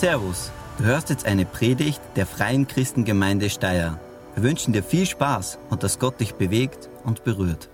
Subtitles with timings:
[0.00, 4.00] Servus, du hörst jetzt eine Predigt der Freien Christengemeinde Steyr.
[4.34, 7.68] Wir wünschen dir viel Spaß und dass Gott dich bewegt und berührt.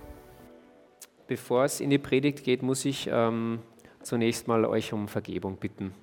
[1.25, 3.59] Bevor es in die Predigt geht, muss ich ähm,
[4.03, 5.93] zunächst mal euch um Vergebung bitten.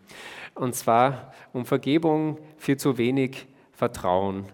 [0.55, 4.47] Und zwar um Vergebung für zu wenig Vertrauen.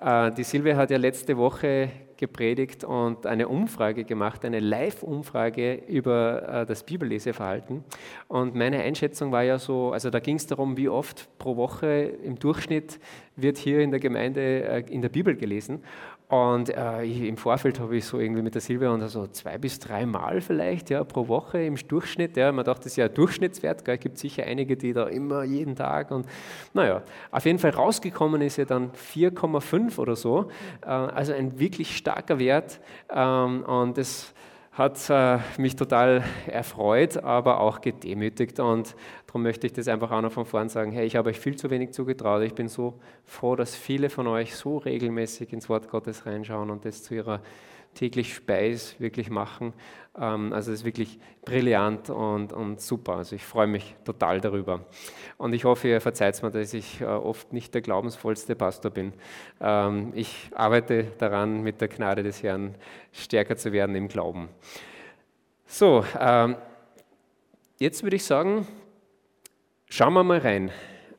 [0.00, 6.62] Äh, die Silvia hat ja letzte Woche gepredigt und eine Umfrage gemacht, eine Live-Umfrage über
[6.62, 7.84] äh, das Bibelleseverhalten.
[8.28, 11.86] Und meine Einschätzung war ja so, also da ging es darum, wie oft pro Woche
[12.24, 12.98] im Durchschnitt
[13.36, 15.82] wird hier in der Gemeinde äh, in der Bibel gelesen.
[16.28, 19.58] Und äh, ich, im Vorfeld habe ich so irgendwie mit der Silvia und so zwei
[19.58, 22.36] bis drei Mal vielleicht ja, pro Woche im Durchschnitt.
[22.36, 23.86] Ja, man dachte, das ist ja ein Durchschnittswert.
[23.86, 26.10] Es gibt sicher einige, die da immer jeden Tag.
[26.10, 26.26] Und
[26.74, 30.48] naja, auf jeden Fall rausgekommen ist ja dann 4,5 oder so.
[30.82, 32.80] Äh, also ein wirklich starker Wert.
[33.08, 34.34] Ähm, und das
[34.76, 38.60] hat äh, mich total erfreut, aber auch gedemütigt.
[38.60, 38.94] Und
[39.26, 40.92] darum möchte ich das einfach auch noch von vorn sagen.
[40.92, 42.42] Hey, ich habe euch viel zu wenig zugetraut.
[42.42, 46.84] Ich bin so froh, dass viele von euch so regelmäßig ins Wort Gottes reinschauen und
[46.84, 47.40] das zu ihrer
[47.96, 49.72] täglich Speis wirklich machen.
[50.18, 53.16] Ähm, also es ist wirklich brillant und, und super.
[53.16, 54.84] Also ich freue mich total darüber.
[55.38, 59.12] Und ich hoffe, ihr verzeiht mir, dass ich äh, oft nicht der glaubensvollste Pastor bin.
[59.60, 62.74] Ähm, ich arbeite daran, mit der Gnade des Herrn
[63.12, 64.48] stärker zu werden im Glauben.
[65.66, 66.56] So, ähm,
[67.78, 68.66] jetzt würde ich sagen,
[69.88, 70.70] schauen wir mal rein.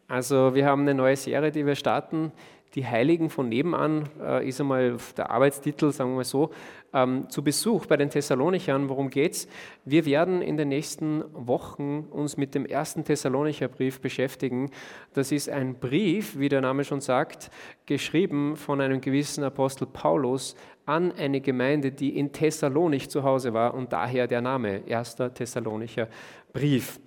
[0.07, 2.31] Also wir haben eine neue Serie, die wir starten
[2.75, 6.51] die Heiligen von nebenan äh, ist einmal der Arbeitstitel, sagen wir mal so,
[6.93, 8.89] ähm, zu Besuch bei den Thessalonichern.
[8.89, 9.47] Worum geht's?
[9.85, 14.69] Wir werden in den nächsten Wochen uns mit dem ersten Thessalonicher Brief beschäftigen.
[15.13, 17.49] Das ist ein Brief, wie der Name schon sagt,
[17.85, 23.73] geschrieben von einem gewissen Apostel Paulus an eine Gemeinde, die in Thessalonich zu Hause war
[23.73, 26.07] und daher der Name, erster Thessalonicher
[26.53, 26.99] Brief.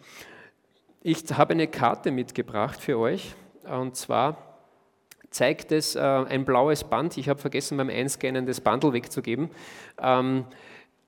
[1.03, 4.50] Ich habe eine Karte mitgebracht für euch und zwar
[5.31, 7.17] zeigt es äh, ein blaues Band.
[7.17, 9.51] Ich habe vergessen beim Einscannen das Bundle wegzugeben.
[10.01, 10.45] Ähm,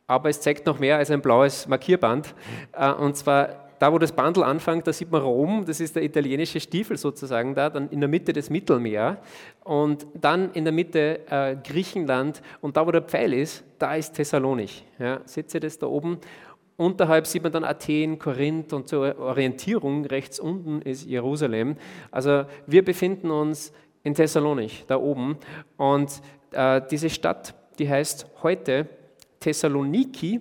[0.06, 2.34] aber es zeigt noch mehr als ein blaues Markierband.
[2.72, 6.04] Äh, und zwar da, wo das Bundle anfängt, da sieht man Rom, das ist der
[6.04, 9.19] italienische Stiefel sozusagen da, dann in der Mitte das Mittelmeer
[9.64, 14.12] und dann in der Mitte äh, Griechenland und da, wo der Pfeil ist, da ist
[14.12, 14.86] Thessalonich.
[15.00, 16.19] Ja, seht ihr das da oben?
[16.76, 21.75] Unterhalb sieht man dann Athen, Korinth und zur Orientierung rechts unten ist Jerusalem.
[22.12, 23.72] Also wir befinden uns
[24.04, 25.38] in Thessalonich, da oben.
[25.76, 26.20] Und
[26.52, 28.88] äh, diese Stadt, die heißt heute
[29.40, 30.40] Thessaloniki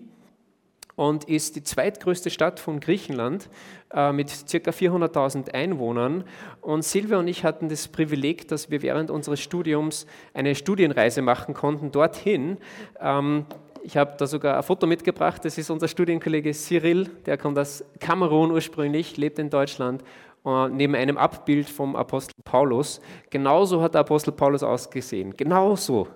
[0.95, 3.49] und ist die zweitgrößte Stadt von Griechenland
[3.93, 4.71] äh, mit ca.
[4.71, 6.23] 400.000 Einwohnern.
[6.61, 11.53] Und Silvia und ich hatten das Privileg, dass wir während unseres Studiums eine Studienreise machen
[11.53, 12.57] konnten dorthin.
[12.99, 13.45] Ähm,
[13.83, 15.43] ich habe da sogar ein Foto mitgebracht.
[15.43, 20.03] Das ist unser Studienkollege Cyril, der kommt aus Kamerun ursprünglich, lebt in Deutschland
[20.43, 22.99] neben einem Abbild vom Apostel Paulus.
[23.29, 25.35] Genauso hat der Apostel Paulus ausgesehen.
[25.37, 26.07] Genauso.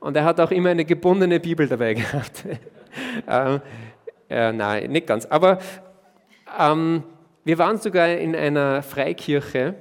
[0.00, 2.44] Und er hat auch immer eine gebundene Bibel dabei gehabt.
[3.28, 3.60] ähm,
[4.28, 5.26] äh, nein, nicht ganz.
[5.26, 5.58] Aber
[6.58, 7.02] ähm,
[7.44, 9.74] wir waren sogar in einer Freikirche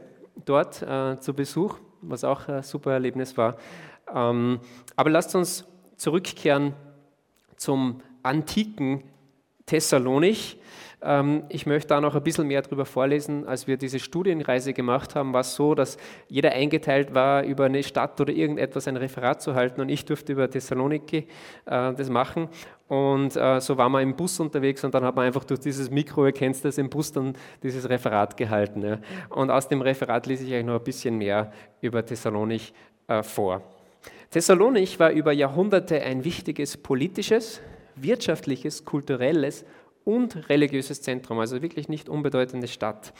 [0.46, 3.58] dort äh, zu Besuch, was auch ein super Erlebnis war.
[4.14, 4.60] Ähm,
[4.96, 5.66] aber lasst uns
[5.96, 6.74] zurückkehren
[7.56, 9.04] zum antiken
[9.66, 10.60] Thessalonich.
[11.04, 13.48] Ähm, ich möchte da noch ein bisschen mehr darüber vorlesen.
[13.48, 15.98] Als wir diese Studienreise gemacht haben, war es so, dass
[16.28, 20.32] jeder eingeteilt war, über eine Stadt oder irgendetwas ein Referat zu halten und ich durfte
[20.32, 21.28] über Thessaloniki
[21.66, 22.48] äh, das machen.
[22.88, 25.90] Und äh, so waren wir im Bus unterwegs und dann hat man einfach durch dieses
[25.90, 28.82] Mikro, ihr kennt das, im Bus dann dieses Referat gehalten.
[28.84, 29.00] Ja.
[29.30, 32.74] Und aus dem Referat lese ich euch noch ein bisschen mehr über Thessalonich
[33.08, 33.62] äh, vor.
[34.30, 37.62] Thessalonich war über Jahrhunderte ein wichtiges politisches,
[37.96, 39.66] wirtschaftliches, kulturelles
[40.06, 43.14] und religiöses Zentrum, also wirklich nicht unbedeutende Stadt.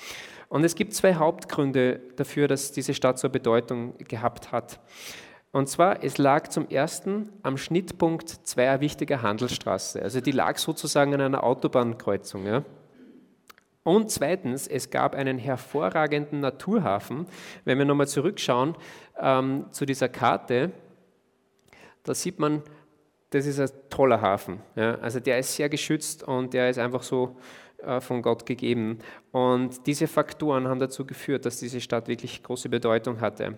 [0.50, 4.80] Und es gibt zwei Hauptgründe dafür, dass diese Stadt so Bedeutung gehabt hat.
[5.52, 10.02] Und zwar, es lag zum ersten am Schnittpunkt zweier wichtiger Handelsstraße.
[10.02, 12.46] Also die lag sozusagen an einer Autobahnkreuzung.
[12.48, 12.64] Ja.
[13.84, 17.28] Und zweitens, es gab einen hervorragenden Naturhafen.
[17.66, 18.76] Wenn wir nochmal zurückschauen
[19.20, 20.72] ähm, zu dieser Karte,
[22.04, 22.64] da sieht man
[23.34, 24.60] das ist ein toller Hafen.
[24.76, 24.96] Ja.
[24.96, 27.36] Also der ist sehr geschützt und der ist einfach so
[27.80, 29.00] äh, von Gott gegeben.
[29.32, 33.58] Und diese Faktoren haben dazu geführt, dass diese Stadt wirklich große Bedeutung hatte.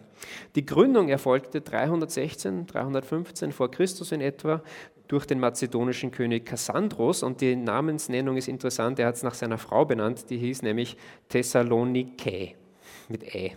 [0.56, 4.62] Die Gründung erfolgte 316, 315 vor Christus in etwa
[5.10, 9.58] durch den mazedonischen König Kassandros und die Namensnennung ist interessant, er hat es nach seiner
[9.58, 10.98] Frau benannt, die hieß nämlich
[11.30, 12.56] Thessalonike
[13.10, 13.52] mit E.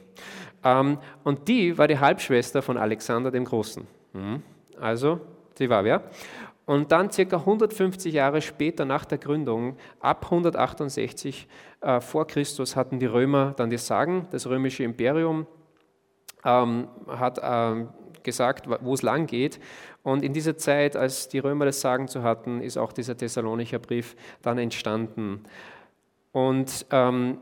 [0.64, 3.86] Ähm, und die war die Halbschwester von Alexander dem Großen.
[4.12, 4.42] Mhm.
[4.78, 5.20] Also
[5.58, 6.02] Sie war wer?
[6.66, 11.48] Und dann circa 150 Jahre später nach der Gründung, ab 168
[11.80, 14.28] äh, vor Christus, hatten die Römer dann das Sagen.
[14.30, 15.48] Das römische Imperium
[16.44, 17.88] ähm, hat ähm,
[18.22, 19.58] gesagt, wo es lang geht.
[20.04, 23.80] Und in dieser Zeit, als die Römer das Sagen zu hatten, ist auch dieser Thessalonicher
[23.80, 25.42] Brief dann entstanden.
[26.30, 27.38] Und ähm,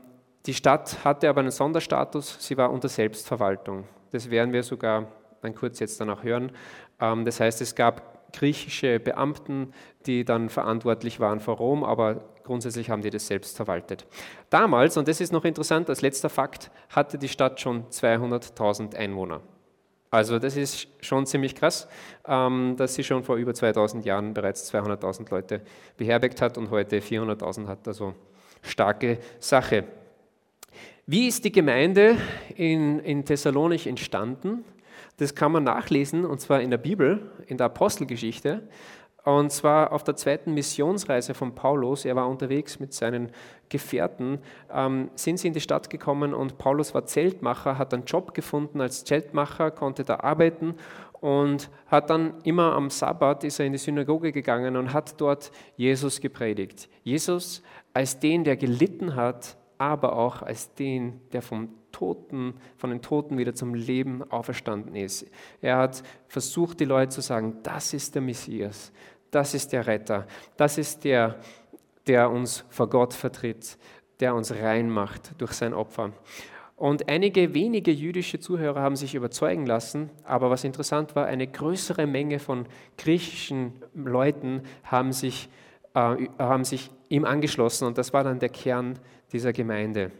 [0.47, 3.83] die Stadt hatte aber einen Sonderstatus, sie war unter Selbstverwaltung.
[4.11, 5.05] Das werden wir sogar
[5.41, 6.51] dann kurz jetzt danach hören.
[6.99, 9.73] Ähm, das heißt, es gab griechische Beamten,
[10.05, 14.05] die dann verantwortlich waren vor Rom, aber grundsätzlich haben die das selbst verwaltet.
[14.49, 19.41] Damals, und das ist noch interessant, als letzter Fakt, hatte die Stadt schon 200.000 Einwohner.
[20.09, 21.87] Also das ist schon ziemlich krass,
[22.25, 25.61] ähm, dass sie schon vor über 2000 Jahren bereits 200.000 Leute
[25.97, 27.87] beherbergt hat und heute 400.000 hat.
[27.87, 28.13] Also
[28.61, 29.83] starke Sache.
[31.05, 32.17] Wie ist die Gemeinde
[32.55, 34.63] in, in Thessalonich entstanden?
[35.17, 38.67] Das kann man nachlesen, und zwar in der Bibel, in der Apostelgeschichte.
[39.23, 42.05] Und zwar auf der zweiten Missionsreise von Paulus.
[42.05, 43.31] Er war unterwegs mit seinen
[43.67, 44.39] Gefährten,
[44.73, 48.79] ähm, sind sie in die Stadt gekommen und Paulus war Zeltmacher, hat einen Job gefunden
[48.79, 50.75] als Zeltmacher, konnte da arbeiten
[51.19, 55.51] und hat dann immer am Sabbat ist er in die Synagoge gegangen und hat dort
[55.75, 56.87] Jesus gepredigt.
[57.03, 57.63] Jesus
[57.93, 63.39] als den, der gelitten hat, aber auch als den, der vom Toten, von den Toten
[63.39, 65.25] wieder zum Leben auferstanden ist.
[65.61, 68.91] Er hat versucht, die Leute zu sagen, das ist der Messias,
[69.31, 70.27] das ist der Retter,
[70.57, 71.39] das ist der,
[72.05, 73.79] der uns vor Gott vertritt,
[74.19, 76.13] der uns rein macht durch sein Opfer.
[76.75, 82.05] Und einige wenige jüdische Zuhörer haben sich überzeugen lassen, aber was interessant war, eine größere
[82.05, 82.67] Menge von
[82.99, 85.49] griechischen Leuten haben sich,
[85.95, 88.99] äh, haben sich ihm angeschlossen und das war dann der Kern
[89.31, 90.11] dieser Gemeinde.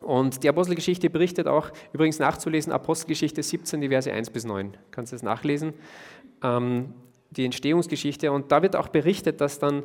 [0.00, 4.76] Und die Apostelgeschichte berichtet auch, übrigens nachzulesen, Apostelgeschichte 17, die Verse 1 bis 9.
[4.90, 5.74] Kannst du das nachlesen?
[6.42, 6.94] Ähm,
[7.30, 8.32] die Entstehungsgeschichte.
[8.32, 9.84] Und da wird auch berichtet, dass dann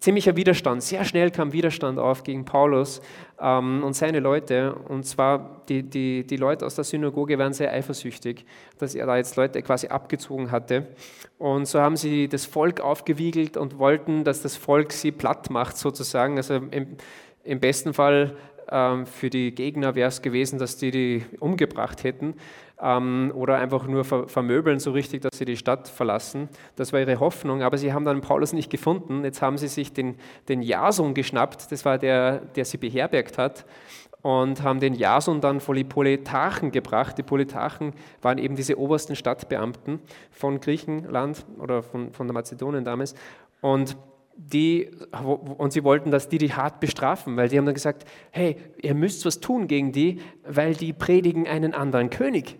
[0.00, 3.00] ziemlicher Widerstand, sehr schnell kam Widerstand auf gegen Paulus
[3.40, 4.74] ähm, und seine Leute.
[4.74, 8.44] Und zwar die, die, die Leute aus der Synagoge waren sehr eifersüchtig,
[8.78, 10.88] dass er da jetzt Leute quasi abgezogen hatte.
[11.38, 15.78] Und so haben sie das Volk aufgewiegelt und wollten, dass das Volk sie platt macht
[15.78, 16.36] sozusagen.
[16.36, 16.96] Also im,
[17.42, 22.34] im besten Fall für die Gegner wäre es gewesen, dass die die umgebracht hätten
[22.80, 26.48] ähm, oder einfach nur vermöbeln, so richtig, dass sie die Stadt verlassen.
[26.76, 29.24] Das war ihre Hoffnung, aber sie haben dann Paulus nicht gefunden.
[29.24, 30.16] Jetzt haben sie sich den,
[30.48, 33.64] den Jason geschnappt, das war der, der sie beherbergt hat,
[34.22, 37.18] und haben den Jason dann vor die Politarchen gebracht.
[37.18, 40.00] Die Politarchen waren eben diese obersten Stadtbeamten
[40.30, 43.14] von Griechenland oder von, von der Mazedonien damals.
[43.60, 43.96] Und
[44.36, 44.90] die,
[45.58, 48.94] und sie wollten, dass die die hart bestrafen, weil die haben dann gesagt, hey, ihr
[48.94, 52.58] müsst was tun gegen die, weil die predigen einen anderen König.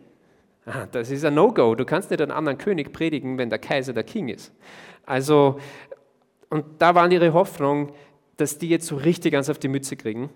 [0.67, 1.75] Aha, das ist ein No-Go.
[1.75, 4.53] Du kannst nicht einen anderen König predigen, wenn der Kaiser der King ist.
[5.05, 5.59] Also,
[6.49, 7.93] und da war ihre Hoffnung,
[8.37, 10.31] dass die jetzt so richtig eins auf die Mütze kriegen.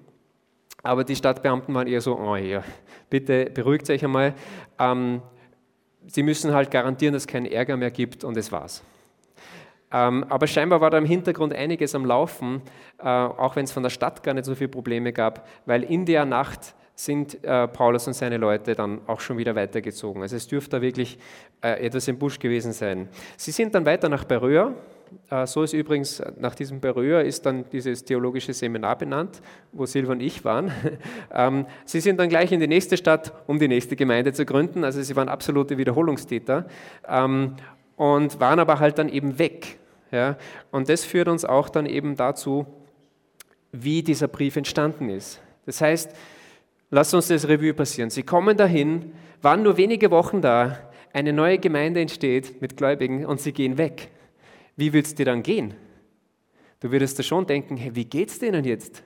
[0.83, 2.63] Aber die Stadtbeamten waren eher so, oh ja,
[3.11, 4.35] bitte beruhigt euch einmal.
[4.79, 5.23] Ähm,
[6.07, 8.83] sie müssen halt garantieren, dass es keinen Ärger mehr gibt und es war's.
[9.91, 12.63] Ähm, aber scheinbar war da im Hintergrund einiges am Laufen,
[12.99, 16.05] äh, auch wenn es von der Stadt gar nicht so viele Probleme gab, weil in
[16.05, 20.21] der Nacht sind äh, Paulus und seine Leute dann auch schon wieder weitergezogen.
[20.21, 21.19] Also es dürfte da wirklich
[21.63, 23.09] äh, etwas im Busch gewesen sein.
[23.37, 24.75] Sie sind dann weiter nach Beröa.
[25.47, 29.41] So ist übrigens nach diesem Beröa ist dann dieses theologische Seminar benannt,
[29.73, 30.71] wo Silva und ich waren.
[31.33, 34.85] Ähm, sie sind dann gleich in die nächste Stadt, um die nächste Gemeinde zu gründen.
[34.85, 36.67] Also sie waren absolute Wiederholungstäter
[37.09, 37.55] ähm,
[37.99, 39.79] und waren aber halt dann eben weg.
[40.11, 40.39] Ja?
[40.71, 42.67] Und das führt uns auch dann eben dazu,
[43.73, 45.43] wie dieser Brief entstanden ist.
[45.67, 46.15] Das heißt,
[46.91, 48.09] lasst uns das Revue passieren.
[48.09, 49.13] Sie kommen dahin,
[49.43, 50.79] waren nur wenige Wochen da,
[51.13, 54.11] eine neue Gemeinde entsteht mit Gläubigen und sie gehen weg.
[54.77, 55.75] Wie wird es dir dann gehen?
[56.81, 59.03] Du würdest da schon denken, hey, wie es denen jetzt?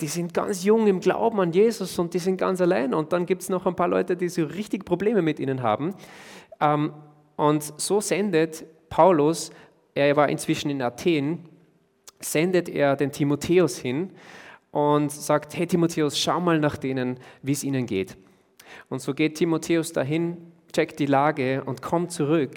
[0.00, 2.94] Die sind ganz jung im Glauben an Jesus und die sind ganz allein.
[2.94, 5.94] Und dann gibt es noch ein paar Leute, die so richtig Probleme mit ihnen haben.
[6.58, 6.94] Ähm,
[7.36, 9.50] und so sendet Paulus,
[9.94, 11.48] er war inzwischen in Athen,
[12.20, 14.10] sendet er den Timotheus hin
[14.70, 18.16] und sagt, hey Timotheus, schau mal nach denen, wie es ihnen geht.
[18.88, 22.56] Und so geht Timotheus dahin, checkt die Lage und kommt zurück.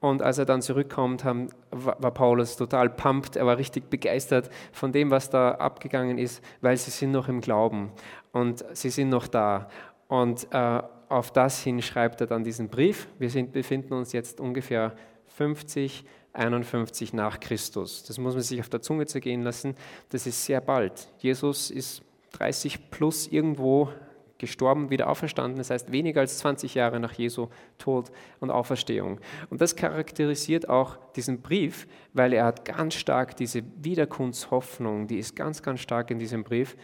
[0.00, 1.24] Und als er dann zurückkommt,
[1.70, 6.76] war Paulus total pumped, er war richtig begeistert von dem, was da abgegangen ist, weil
[6.76, 7.90] sie sind noch im Glauben
[8.32, 9.68] und sie sind noch da.
[10.08, 10.82] Und äh,
[11.14, 13.08] auf das hin schreibt er dann diesen Brief.
[13.18, 14.94] Wir sind, befinden uns jetzt ungefähr
[15.36, 18.02] 50, 51 nach Christus.
[18.04, 19.76] Das muss man sich auf der Zunge zergehen lassen.
[20.10, 21.08] Das ist sehr bald.
[21.18, 22.02] Jesus ist
[22.32, 23.90] 30 plus irgendwo
[24.38, 29.20] gestorben, wieder auferstanden, das heißt weniger als 20 Jahre nach Jesu Tod und Auferstehung.
[29.48, 35.36] Und das charakterisiert auch diesen Brief, weil er hat ganz stark diese Wiederkunftshoffnung, die ist
[35.36, 36.76] ganz, ganz stark in diesem Brief.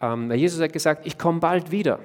[0.00, 2.00] Ähm, Jesus hat gesagt, ich komme bald wieder.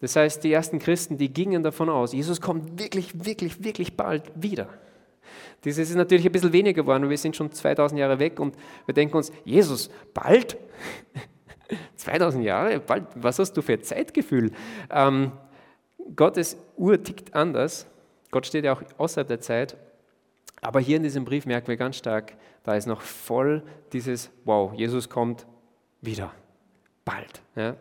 [0.00, 4.30] Das heißt, die ersten Christen, die gingen davon aus, Jesus kommt wirklich, wirklich, wirklich bald
[4.34, 4.68] wieder.
[5.62, 7.08] Das ist natürlich ein bisschen weniger geworden.
[7.08, 8.54] Wir sind schon 2000 Jahre weg und
[8.84, 10.58] wir denken uns, Jesus, bald?
[11.96, 12.80] 2000 Jahre?
[12.80, 13.06] Bald?
[13.14, 14.50] Was hast du für ein Zeitgefühl?
[14.90, 15.32] Ähm,
[16.14, 17.86] Gottes Uhr tickt anders.
[18.30, 19.76] Gott steht ja auch außerhalb der Zeit.
[20.60, 23.62] Aber hier in diesem Brief merken wir ganz stark, da ist noch voll
[23.92, 25.46] dieses, wow, Jesus kommt
[26.00, 26.32] wieder.
[27.04, 27.42] Bald.
[27.54, 27.76] Ja.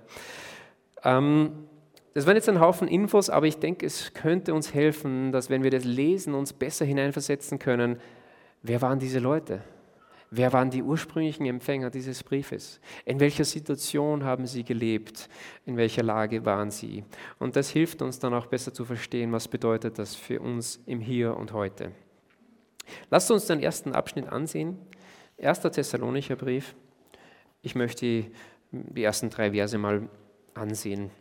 [1.03, 1.67] Ähm,
[2.13, 5.63] das waren jetzt ein Haufen Infos, aber ich denke, es könnte uns helfen, dass wenn
[5.63, 7.99] wir das lesen, uns besser hineinversetzen können,
[8.61, 9.61] wer waren diese Leute?
[10.35, 12.79] Wer waren die ursprünglichen Empfänger dieses Briefes?
[13.05, 15.29] In welcher Situation haben sie gelebt?
[15.63, 17.03] In welcher Lage waren sie?
[17.37, 21.01] Und das hilft uns dann auch besser zu verstehen, was bedeutet das für uns im
[21.01, 21.91] Hier und heute.
[23.11, 24.79] Lasst uns den ersten Abschnitt ansehen.
[25.37, 26.75] Erster Thessalonicher Brief.
[27.61, 28.25] Ich möchte
[28.71, 30.09] die ersten drei Verse mal
[30.55, 31.11] ansehen.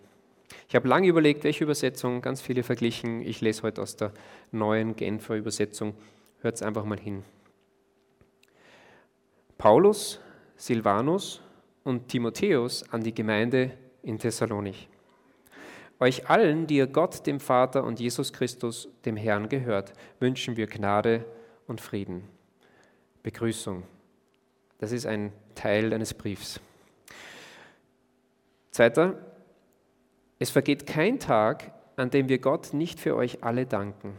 [0.72, 3.20] Ich habe lange überlegt, welche Übersetzung, ganz viele verglichen.
[3.20, 4.10] Ich lese heute aus der
[4.52, 5.92] neuen Genfer Übersetzung.
[6.40, 7.24] Hört es einfach mal hin.
[9.58, 10.18] Paulus,
[10.56, 11.42] Silvanus
[11.84, 14.88] und Timotheus an die Gemeinde in Thessalonich.
[16.00, 20.68] Euch allen, die ihr Gott, dem Vater und Jesus Christus, dem Herrn gehört, wünschen wir
[20.68, 21.26] Gnade
[21.66, 22.26] und Frieden.
[23.22, 23.82] Begrüßung.
[24.78, 26.60] Das ist ein Teil eines Briefs.
[28.70, 29.31] Zweiter,
[30.42, 34.16] es vergeht kein Tag, an dem wir Gott nicht für euch alle danken.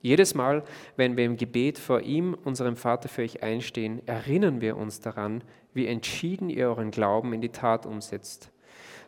[0.00, 0.62] Jedes Mal,
[0.96, 5.42] wenn wir im Gebet vor ihm, unserem Vater, für euch einstehen, erinnern wir uns daran,
[5.74, 8.52] wie entschieden ihr euren Glauben in die Tat umsetzt,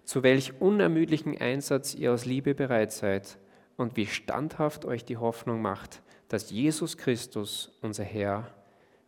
[0.04, 3.38] zu welch unermüdlichen Einsatz ihr aus Liebe bereit seid
[3.76, 8.50] und wie standhaft euch die Hoffnung macht, dass Jesus Christus, unser Herr,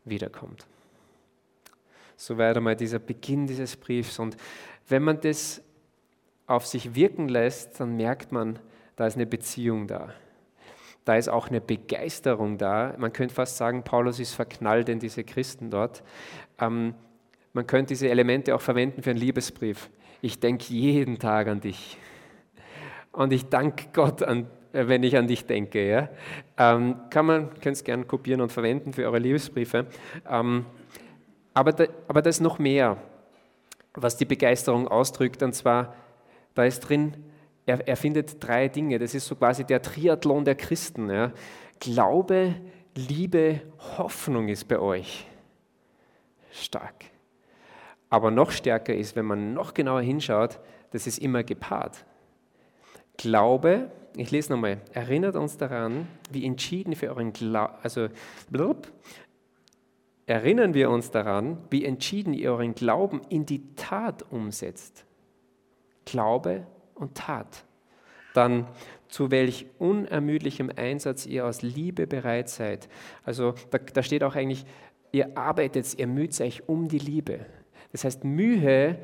[0.04, 0.66] wiederkommt.
[2.16, 4.20] Soweit einmal dieser Beginn dieses Briefs.
[4.20, 4.36] Und
[4.88, 5.62] wenn man das
[6.50, 8.58] auf sich wirken lässt, dann merkt man,
[8.96, 10.12] da ist eine Beziehung da.
[11.04, 12.94] Da ist auch eine Begeisterung da.
[12.98, 16.02] Man könnte fast sagen, Paulus ist verknallt in diese Christen dort.
[16.58, 16.94] Ähm,
[17.52, 19.90] man könnte diese Elemente auch verwenden für einen Liebesbrief.
[20.20, 21.96] Ich denke jeden Tag an dich.
[23.12, 25.88] Und ich danke Gott, an, äh, wenn ich an dich denke.
[25.88, 26.08] Ja?
[26.58, 29.86] Ähm, kann man, könnt es gerne kopieren und verwenden für eure Liebesbriefe.
[30.28, 30.66] Ähm,
[31.54, 32.96] aber, da, aber da ist noch mehr,
[33.94, 35.94] was die Begeisterung ausdrückt, und zwar
[36.60, 37.14] da ist drin,
[37.64, 38.98] er, er findet drei Dinge.
[38.98, 41.08] Das ist so quasi der Triathlon der Christen.
[41.08, 41.32] Ja.
[41.78, 42.54] Glaube,
[42.94, 43.62] Liebe,
[43.96, 45.26] Hoffnung ist bei euch.
[46.52, 47.06] Stark.
[48.10, 50.58] Aber noch stärker ist, wenn man noch genauer hinschaut,
[50.90, 52.04] das ist immer gepaart.
[53.16, 58.08] Glaube, ich lese nochmal, erinnert uns daran, wie entschieden für euren Glauben, also
[58.50, 58.88] blub,
[60.26, 65.04] erinnern wir uns daran, wie entschieden ihr euren Glauben in die Tat umsetzt.
[66.10, 67.64] Glaube und Tat.
[68.34, 68.66] Dann
[69.08, 72.88] zu welch unermüdlichem Einsatz ihr aus Liebe bereit seid.
[73.24, 74.64] Also da, da steht auch eigentlich,
[75.12, 77.40] ihr arbeitet, ihr müht euch um die Liebe.
[77.92, 78.98] Das heißt Mühe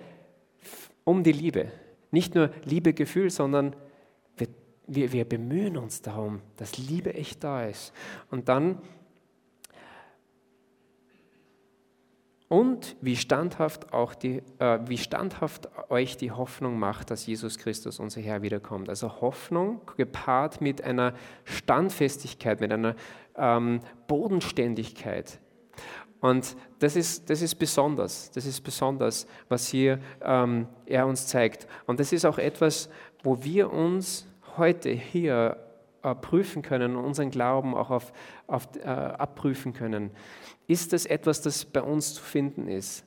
[1.04, 1.72] um die Liebe.
[2.10, 3.74] Nicht nur Liebegefühl, sondern
[4.36, 4.48] wir,
[4.86, 7.92] wir, wir bemühen uns darum, dass Liebe echt da ist.
[8.30, 8.80] Und dann
[12.48, 17.98] Und wie standhaft, auch die, äh, wie standhaft euch die Hoffnung macht, dass Jesus Christus,
[17.98, 18.88] unser Herr, wiederkommt.
[18.88, 22.94] Also Hoffnung gepaart mit einer Standfestigkeit, mit einer
[23.36, 25.40] ähm, Bodenständigkeit.
[26.20, 31.66] Und das ist, das ist besonders, das ist besonders, was hier ähm, er uns zeigt.
[31.86, 32.88] Und das ist auch etwas,
[33.22, 34.26] wo wir uns
[34.56, 35.56] heute hier
[36.06, 38.12] äh, prüfen können und unseren Glauben auch auf,
[38.46, 40.12] auf, äh, abprüfen können.
[40.68, 43.04] Ist das etwas, das bei uns zu finden ist?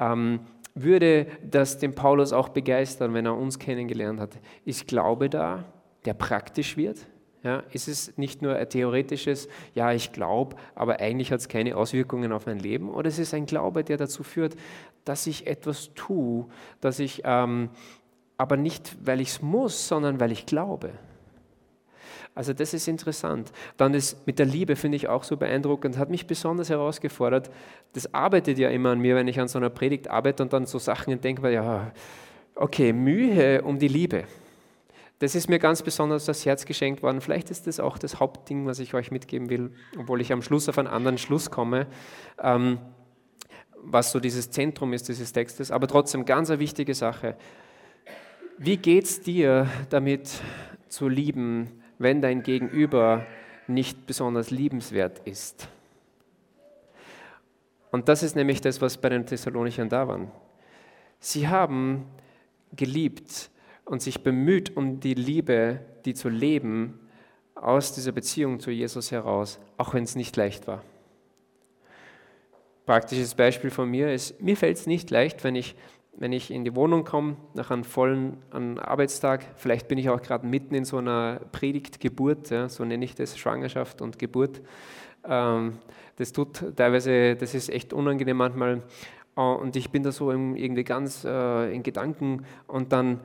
[0.00, 0.40] Ähm,
[0.74, 4.30] würde das den Paulus auch begeistern, wenn er uns kennengelernt hat?
[4.64, 5.64] Ist Glaube da,
[6.04, 7.06] der praktisch wird?
[7.44, 11.76] Ja, ist es nicht nur ein theoretisches, ja, ich glaube, aber eigentlich hat es keine
[11.76, 12.88] Auswirkungen auf mein Leben?
[12.88, 14.56] Oder ist es ein Glaube, der dazu führt,
[15.04, 16.46] dass ich etwas tue,
[16.80, 17.70] dass ich ähm,
[18.36, 20.92] aber nicht, weil ich es muss, sondern weil ich glaube?
[22.34, 23.52] Also das ist interessant.
[23.76, 27.50] Dann ist mit der Liebe finde ich auch so beeindruckend, hat mich besonders herausgefordert.
[27.92, 30.64] Das arbeitet ja immer an mir, wenn ich an so einer Predigt arbeite und dann
[30.64, 31.92] so Sachen denke, ja,
[32.54, 34.24] okay, Mühe um die Liebe.
[35.18, 37.20] Das ist mir ganz besonders das Herz geschenkt worden.
[37.20, 40.68] Vielleicht ist das auch das Hauptding, was ich euch mitgeben will, obwohl ich am Schluss
[40.68, 41.86] auf einen anderen Schluss komme,
[42.42, 42.78] ähm,
[43.76, 45.70] was so dieses Zentrum ist dieses Textes.
[45.70, 47.36] Aber trotzdem ganz eine wichtige Sache.
[48.58, 50.40] Wie geht es dir damit
[50.88, 53.26] zu lieben, wenn dein Gegenüber
[53.66, 55.68] nicht besonders liebenswert ist?
[57.90, 60.20] Und das ist nämlich das, was bei den Thessalonichern da war.
[61.20, 62.06] Sie haben
[62.74, 63.50] geliebt
[63.84, 66.98] und sich bemüht um die Liebe, die zu leben,
[67.54, 70.82] aus dieser Beziehung zu Jesus heraus, auch wenn es nicht leicht war.
[72.86, 75.76] Praktisches Beispiel von mir ist, mir fällt es nicht leicht, wenn ich,
[76.14, 80.20] wenn ich in die Wohnung komme, nach einem vollen einem Arbeitstag, vielleicht bin ich auch
[80.20, 84.60] gerade mitten in so einer Predigtgeburt, ja, so nenne ich das, Schwangerschaft und Geburt.
[85.26, 85.78] Ähm,
[86.16, 88.82] das tut teilweise, das ist echt unangenehm manchmal.
[89.36, 93.20] Äh, und ich bin da so irgendwie ganz äh, in Gedanken und dann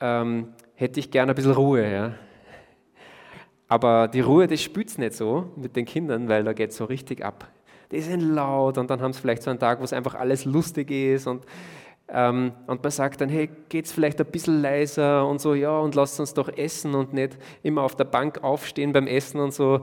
[0.00, 1.90] ähm, hätte ich gerne ein bisschen Ruhe.
[1.90, 2.14] Ja.
[3.68, 6.76] Aber die Ruhe, das spürt es nicht so mit den Kindern, weil da geht es
[6.76, 7.48] so richtig ab.
[7.90, 10.44] Die sind laut und dann haben sie vielleicht so einen Tag, wo es einfach alles
[10.44, 11.44] lustig ist und,
[12.08, 15.76] ähm, und man sagt dann, hey, geht es vielleicht ein bisschen leiser und so, ja,
[15.78, 19.52] und lasst uns doch essen und nicht immer auf der Bank aufstehen beim Essen und
[19.52, 19.80] so.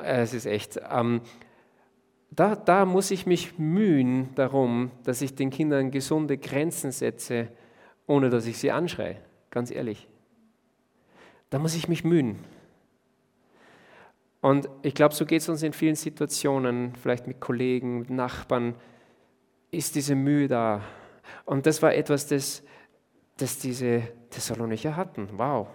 [0.00, 0.80] Äh, es ist echt.
[0.90, 1.22] Ähm,
[2.30, 7.48] da, da muss ich mich mühen darum, dass ich den Kindern gesunde Grenzen setze,
[8.06, 9.16] ohne dass ich sie anschreie.
[9.50, 10.08] Ganz ehrlich.
[11.50, 12.38] Da muss ich mich mühen.
[14.40, 18.74] Und ich glaube, so geht es uns in vielen Situationen, vielleicht mit Kollegen, mit Nachbarn,
[19.70, 20.82] ist diese Mühe da.
[21.44, 22.62] Und das war etwas, das,
[23.36, 25.28] das diese Thessalonicher hatten.
[25.36, 25.68] Wow.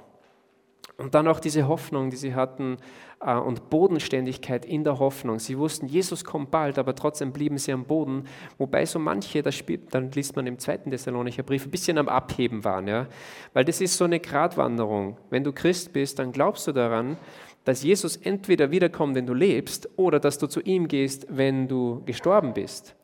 [1.00, 2.76] Und dann auch diese Hoffnung, die sie hatten
[3.22, 5.40] äh, und Bodenständigkeit in der Hoffnung.
[5.40, 8.26] Sie wussten, Jesus kommt bald, aber trotzdem blieben sie am Boden.
[8.58, 12.10] Wobei so manche, das spielt, dann liest man im zweiten Thessalonicher Brief, ein bisschen am
[12.10, 12.88] Abheben waren.
[12.88, 13.08] Ja?
[13.54, 15.18] Weil das ist so eine Gratwanderung.
[15.30, 17.16] Wenn du Christ bist, dann glaubst du daran,
[17.64, 22.04] dass Jesus entweder wiederkommt, wenn du lebst, oder dass du zu ihm gehst, wenn du
[22.06, 22.96] gestorben bist.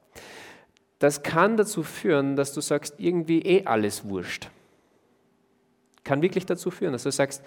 [1.06, 4.50] Das kann dazu führen, dass du sagst, irgendwie eh alles wurscht.
[6.04, 7.44] Kann wirklich dazu führen, dass du sagst,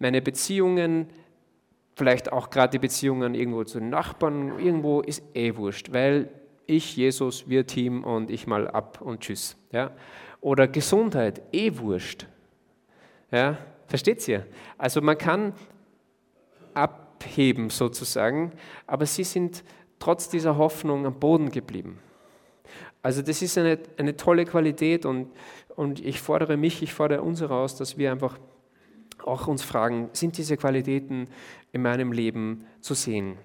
[0.00, 1.06] meine Beziehungen,
[1.94, 6.28] vielleicht auch gerade die Beziehungen irgendwo zu den Nachbarn, irgendwo ist eh wurscht, weil
[6.66, 9.56] ich, Jesus, wir Team und ich mal ab und tschüss.
[9.70, 9.92] Ja?
[10.40, 12.26] Oder Gesundheit, eh wurscht.
[13.30, 13.58] Ja?
[13.86, 14.44] Versteht ihr?
[14.76, 15.52] Also man kann
[16.74, 18.50] abheben sozusagen,
[18.88, 19.62] aber sie sind
[20.00, 22.00] trotz dieser Hoffnung am Boden geblieben.
[23.02, 25.30] Also das ist eine, eine tolle Qualität und,
[25.76, 28.38] und ich fordere mich, ich fordere uns heraus, dass wir einfach
[29.24, 31.28] auch uns fragen, sind diese Qualitäten
[31.72, 33.36] in meinem Leben zu sehen?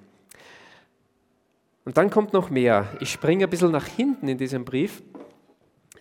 [1.85, 2.87] Und dann kommt noch mehr.
[3.01, 5.03] Ich springe ein bisschen nach hinten in diesem Brief.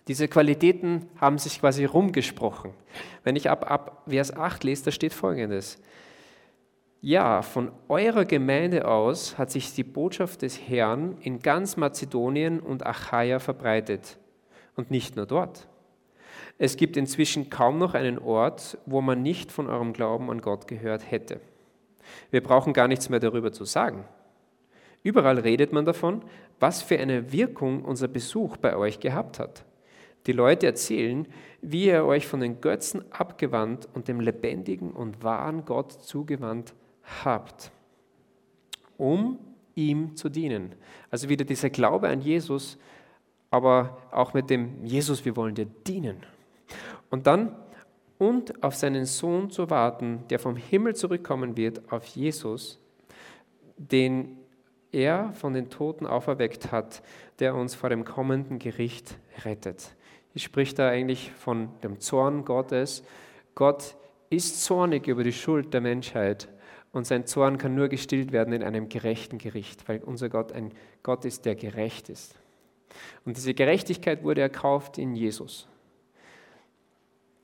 [0.08, 2.72] Diese Qualitäten haben sich quasi rumgesprochen.
[3.24, 5.80] Wenn ich ab, ab Vers 8 lese, da steht folgendes.
[7.04, 12.86] Ja, von eurer Gemeinde aus hat sich die Botschaft des Herrn in ganz Mazedonien und
[12.86, 14.18] Achaia verbreitet.
[14.76, 15.66] Und nicht nur dort.
[16.58, 20.68] Es gibt inzwischen kaum noch einen Ort, wo man nicht von eurem Glauben an Gott
[20.68, 21.40] gehört hätte.
[22.30, 24.04] Wir brauchen gar nichts mehr darüber zu sagen.
[25.02, 26.22] Überall redet man davon,
[26.60, 29.64] was für eine Wirkung unser Besuch bei euch gehabt hat.
[30.26, 31.26] Die Leute erzählen,
[31.62, 36.74] wie ihr euch von den Götzen abgewandt und dem lebendigen und wahren Gott zugewandt
[37.24, 37.72] habt
[39.02, 39.36] um
[39.74, 40.76] ihm zu dienen.
[41.10, 42.78] Also wieder dieser Glaube an Jesus,
[43.50, 46.18] aber auch mit dem Jesus, wir wollen dir dienen.
[47.10, 47.56] Und dann,
[48.18, 52.78] und auf seinen Sohn zu warten, der vom Himmel zurückkommen wird, auf Jesus,
[53.76, 54.38] den
[54.92, 57.02] er von den Toten auferweckt hat,
[57.40, 59.96] der uns vor dem kommenden Gericht rettet.
[60.32, 63.02] Ich spricht da eigentlich von dem Zorn Gottes.
[63.56, 63.96] Gott
[64.30, 66.48] ist zornig über die Schuld der Menschheit
[66.92, 70.72] und sein Zorn kann nur gestillt werden in einem gerechten Gericht, weil unser Gott ein
[71.02, 72.34] Gott ist, der gerecht ist.
[73.24, 75.66] Und diese Gerechtigkeit wurde erkauft in Jesus.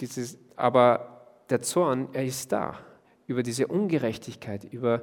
[0.00, 2.78] Dieses, aber der Zorn, er ist da
[3.26, 5.02] über diese Ungerechtigkeit, über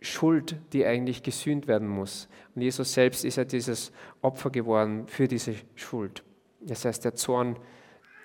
[0.00, 2.28] Schuld, die eigentlich gesühnt werden muss.
[2.54, 6.22] Und Jesus selbst ist ja dieses Opfer geworden für diese Schuld.
[6.60, 7.56] Das heißt, der Zorn,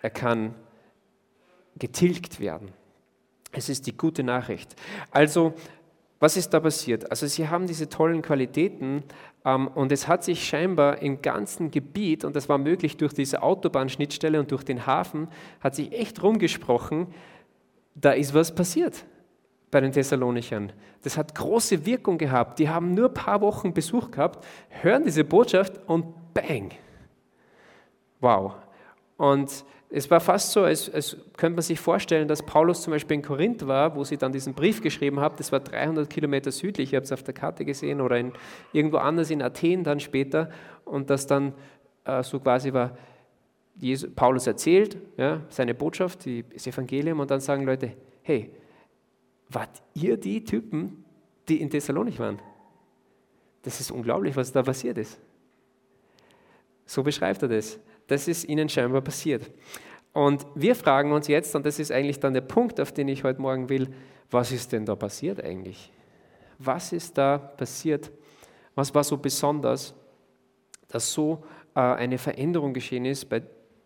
[0.02, 0.56] er kann
[1.78, 2.74] getilgt werden.
[3.52, 4.76] Es ist die gute Nachricht.
[5.12, 5.54] Also,
[6.20, 7.10] was ist da passiert?
[7.10, 9.04] Also, sie haben diese tollen Qualitäten
[9.46, 13.42] ähm, und es hat sich scheinbar im ganzen Gebiet, und das war möglich durch diese
[13.42, 15.28] Autobahnschnittstelle und durch den Hafen,
[15.62, 17.08] hat sich echt rumgesprochen,
[17.96, 19.06] da ist was passiert
[19.72, 20.72] bei den Thessalonichern.
[21.04, 22.60] Das hat große Wirkung gehabt.
[22.60, 26.72] Die haben nur ein paar Wochen Besuch gehabt, hören diese Botschaft und bang.
[28.20, 28.54] Wow.
[29.18, 33.16] Und es war fast so, als, als könnte man sich vorstellen, dass Paulus zum Beispiel
[33.16, 35.36] in Korinth war, wo sie dann diesen Brief geschrieben haben.
[35.38, 38.32] Das war 300 Kilometer südlich, ich habe es auf der Karte gesehen, oder in,
[38.72, 40.52] irgendwo anders in Athen dann später.
[40.86, 41.54] Und das dann
[42.06, 42.98] äh, so quasi war,
[43.80, 48.52] Jesus, Paulus erzählt ja, seine Botschaft, die, das Evangelium, und dann sagen Leute, hey,
[49.50, 51.04] wart ihr die Typen,
[51.48, 52.40] die in Thessalonik waren?
[53.64, 55.20] Das ist unglaublich, was da passiert ist.
[56.86, 57.80] So beschreibt er das.
[58.10, 59.50] Das ist ihnen scheinbar passiert.
[60.14, 63.24] Und wir fragen uns jetzt, und das ist eigentlich dann der Punkt, auf den ich
[63.24, 63.88] heute Morgen will,
[64.32, 65.92] was ist denn da passiert eigentlich?
[66.58, 68.12] Was ist da passiert?
[68.74, 69.94] Was war so besonders,
[70.88, 71.44] dass so
[71.76, 73.44] äh, eine Veränderung geschehen ist bei,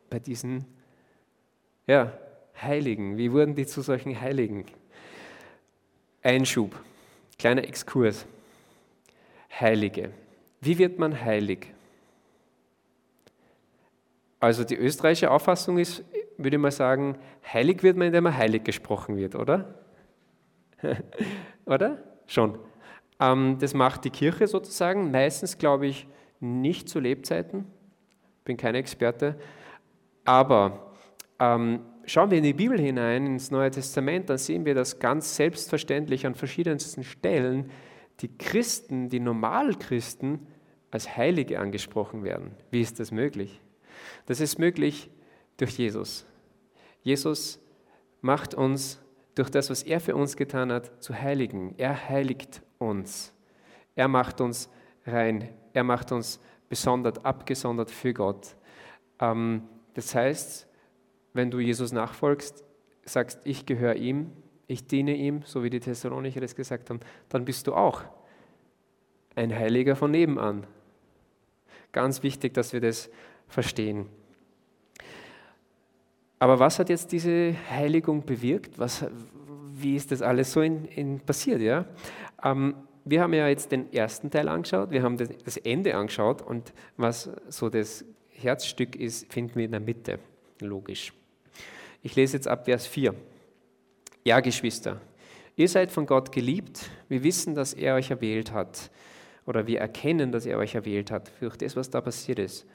[0.09, 0.65] bei diesen
[1.85, 2.17] ja,
[2.61, 3.17] Heiligen?
[3.17, 4.65] Wie wurden die zu solchen Heiligen?
[6.21, 6.73] Einschub,
[7.37, 8.25] kleiner Exkurs.
[9.59, 10.11] Heilige.
[10.61, 11.67] Wie wird man heilig?
[14.43, 16.03] Also die österreichische Auffassung ist,
[16.37, 17.17] würde ich mal sagen,
[17.53, 19.73] heilig wird man, indem man heilig gesprochen wird, oder?
[21.65, 22.03] oder?
[22.27, 22.59] Schon.
[23.21, 26.07] Ähm, das macht die Kirche sozusagen, meistens glaube ich
[26.41, 27.63] nicht zu Lebzeiten,
[28.43, 29.39] bin kein Experte,
[30.25, 30.91] aber
[31.39, 35.37] ähm, schauen wir in die Bibel hinein, ins Neue Testament, dann sehen wir, dass ganz
[35.37, 37.71] selbstverständlich an verschiedensten Stellen
[38.19, 40.47] die Christen, die Normalchristen,
[40.91, 42.51] als Heilige angesprochen werden.
[42.71, 43.61] Wie ist das möglich?
[44.25, 45.09] Das ist möglich
[45.57, 46.25] durch Jesus.
[47.01, 47.59] Jesus
[48.21, 48.99] macht uns
[49.35, 51.75] durch das, was er für uns getan hat, zu Heiligen.
[51.77, 53.33] Er heiligt uns.
[53.95, 54.69] Er macht uns
[55.05, 55.49] rein.
[55.73, 58.55] Er macht uns besondert, abgesondert für Gott.
[59.19, 60.67] Ähm, das heißt,
[61.33, 62.63] wenn du Jesus nachfolgst,
[63.05, 64.31] sagst, ich gehöre ihm,
[64.67, 68.03] ich diene ihm, so wie die Thessalonicher das gesagt haben, dann bist du auch
[69.35, 70.65] ein Heiliger von nebenan.
[71.91, 73.09] Ganz wichtig, dass wir das
[73.53, 74.07] verstehen.
[76.39, 78.77] Aber was hat jetzt diese Heiligung bewirkt?
[78.77, 79.05] Was,
[79.71, 81.61] wie ist das alles so in, in passiert?
[81.61, 81.85] Ja?
[82.43, 86.41] Ähm, wir haben ja jetzt den ersten Teil angeschaut, wir haben das, das Ende angeschaut
[86.41, 90.19] und was so das Herzstück ist, finden wir in der Mitte.
[90.59, 91.13] Logisch.
[92.01, 93.13] Ich lese jetzt ab Vers 4.
[94.25, 95.01] Ja, Geschwister,
[95.55, 96.89] ihr seid von Gott geliebt.
[97.09, 98.89] Wir wissen, dass er euch erwählt hat.
[99.45, 102.65] Oder wir erkennen, dass er euch erwählt hat durch das, was da passiert ist.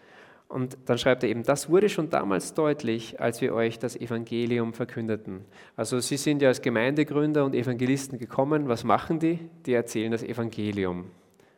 [0.49, 4.73] Und dann schreibt er eben, das wurde schon damals deutlich, als wir euch das Evangelium
[4.73, 5.45] verkündeten.
[5.77, 8.67] Also Sie sind ja als Gemeindegründer und Evangelisten gekommen.
[8.67, 9.41] Was machen die?
[9.67, 11.11] Die erzählen das Evangelium.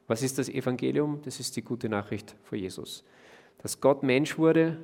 [0.08, 1.20] Was ist das Evangelium?
[1.24, 3.04] Das ist die gute Nachricht vor Jesus.
[3.62, 4.78] Dass Gott Mensch wurde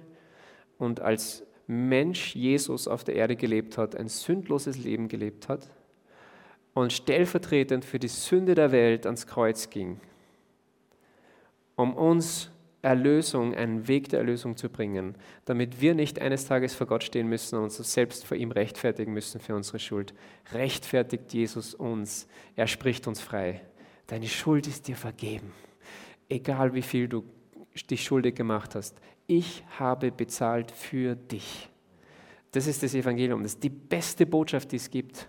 [0.79, 5.69] und als Mensch Jesus auf der Erde gelebt hat, ein sündloses Leben gelebt hat
[6.75, 9.99] und stellvertretend für die Sünde der Welt ans Kreuz ging,
[11.75, 12.53] um uns
[12.87, 17.27] Erlösung, einen Weg der Erlösung zu bringen, damit wir nicht eines Tages vor Gott stehen
[17.27, 20.15] müssen und uns selbst vor ihm rechtfertigen müssen für unsere Schuld.
[20.53, 22.29] Rechtfertigt Jesus uns.
[22.55, 23.61] Er spricht uns frei.
[24.07, 25.53] Deine Schuld ist dir vergeben.
[26.29, 27.25] Egal wie viel du
[27.91, 28.97] dich schuldig gemacht hast.
[29.27, 31.69] Ich habe bezahlt für dich.
[32.53, 33.43] Das ist das Evangelium.
[33.43, 35.27] Das ist die beste Botschaft, die es gibt.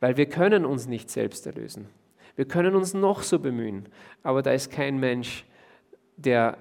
[0.00, 1.86] Weil wir können uns nicht selbst erlösen.
[2.34, 3.88] Wir können uns noch so bemühen,
[4.24, 5.46] aber da ist kein Mensch,
[6.16, 6.58] der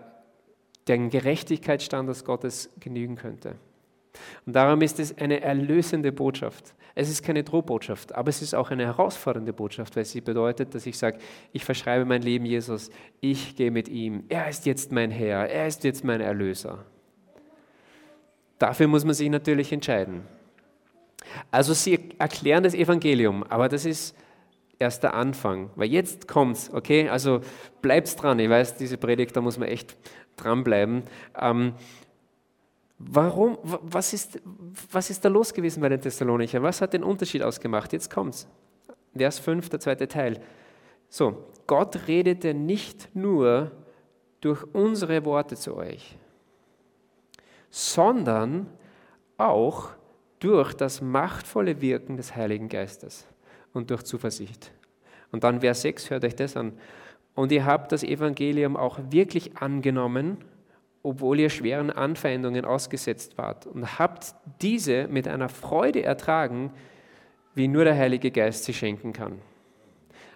[0.88, 3.56] den Gerechtigkeitsstandards Gottes genügen könnte.
[4.46, 6.74] Und darum ist es eine erlösende Botschaft.
[6.98, 10.86] Es ist keine Drohbotschaft, aber es ist auch eine herausfordernde Botschaft, weil sie bedeutet, dass
[10.86, 11.18] ich sage,
[11.52, 12.90] ich verschreibe mein Leben Jesus,
[13.20, 16.86] ich gehe mit ihm, er ist jetzt mein Herr, er ist jetzt mein Erlöser.
[18.60, 20.22] Dafür muss man sich natürlich entscheiden.
[21.52, 24.16] Also sie erklären das Evangelium, aber das ist
[24.80, 27.10] erst der Anfang, weil jetzt kommt's, okay?
[27.10, 27.42] Also
[27.82, 28.40] bleibt's dran.
[28.40, 29.96] Ich weiß, diese Predigt, da muss man echt
[30.36, 31.04] dranbleiben.
[31.40, 31.74] Ähm,
[32.98, 34.42] warum, was ist,
[34.92, 36.64] was ist da los gewesen bei den Thessalonichern?
[36.64, 37.94] Was hat den Unterschied ausgemacht?
[37.94, 38.48] Jetzt kommt's.
[39.16, 40.42] Vers 5, der zweite Teil.
[41.10, 43.72] So, Gott redete nicht nur
[44.42, 46.18] durch unsere Worte zu euch,
[47.70, 48.70] sondern
[49.38, 49.90] auch
[50.40, 53.26] durch das machtvolle Wirken des Heiligen Geistes
[53.76, 54.72] und durch Zuversicht.
[55.32, 56.74] Und dann Vers 6, hört euch das an.
[57.36, 60.38] Und ihr habt das Evangelium auch wirklich angenommen,
[61.04, 66.72] obwohl ihr schweren Anfeindungen ausgesetzt wart und habt diese mit einer Freude ertragen,
[67.54, 69.40] wie nur der Heilige Geist sie schenken kann.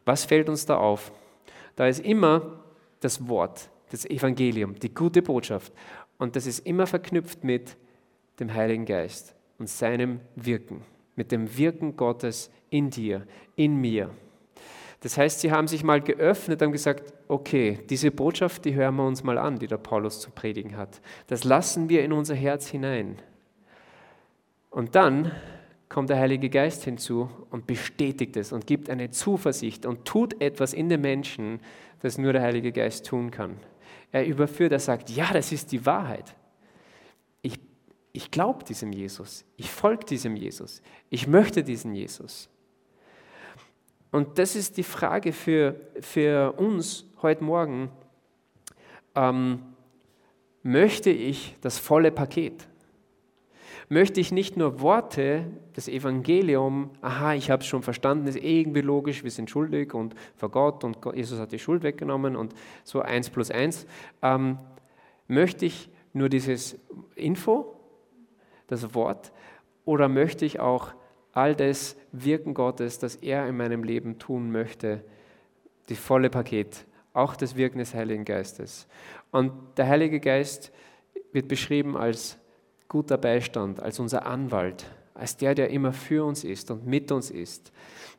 [0.05, 1.11] Was fällt uns da auf?
[1.75, 2.63] Da ist immer
[2.99, 5.73] das Wort, das Evangelium, die gute Botschaft.
[6.17, 7.77] Und das ist immer verknüpft mit
[8.39, 10.83] dem Heiligen Geist und seinem Wirken,
[11.19, 13.27] mit dem Wirken Gottes in dir,
[13.57, 14.09] in mir.
[15.01, 19.05] Das heißt, sie haben sich mal geöffnet und gesagt, okay, diese Botschaft, die hören wir
[19.05, 21.01] uns mal an, die der Paulus zu predigen hat.
[21.27, 23.17] Das lassen wir in unser Herz hinein.
[24.69, 25.33] Und dann
[25.89, 30.73] kommt der Heilige Geist hinzu und bestätigt es und gibt eine Zuversicht und tut etwas
[30.73, 31.59] in den Menschen,
[31.99, 33.57] das nur der Heilige Geist tun kann.
[34.13, 36.33] Er überführt, er sagt, ja, das ist die Wahrheit.
[38.19, 42.49] Ich glaube diesem Jesus, ich folge diesem Jesus, ich möchte diesen Jesus.
[44.11, 47.89] Und das ist die Frage für, für uns heute Morgen.
[49.15, 49.59] Ähm,
[50.63, 52.67] möchte ich das volle Paket?
[53.87, 58.81] Möchte ich nicht nur Worte, das Evangelium, aha, ich habe es schon verstanden, ist irgendwie
[58.81, 62.53] logisch, wir sind schuldig und vor Gott und Jesus hat die Schuld weggenommen und
[62.83, 63.87] so eins plus eins.
[64.21, 64.57] Ähm,
[65.29, 66.77] möchte ich nur dieses
[67.15, 67.78] Info,
[68.69, 69.31] das Wort,
[69.85, 70.93] oder möchte ich auch
[71.33, 75.03] all das Wirken Gottes, das er in meinem Leben tun möchte,
[75.89, 78.87] die volle Paket, auch das Wirken des Heiligen Geistes.
[79.31, 80.71] Und der Heilige Geist
[81.31, 82.37] wird beschrieben als
[82.87, 87.29] guter Beistand, als unser Anwalt, als der, der immer für uns ist und mit uns
[87.31, 87.71] ist.